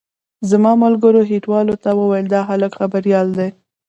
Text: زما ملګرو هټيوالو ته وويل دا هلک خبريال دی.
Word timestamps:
زما 0.49 0.71
ملګرو 0.83 1.21
هټيوالو 1.31 1.75
ته 1.83 1.89
وويل 1.99 2.25
دا 2.33 2.41
هلک 2.49 2.71
خبريال 2.79 3.27
دی. 3.37 3.49